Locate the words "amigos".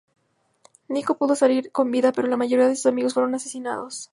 2.87-3.13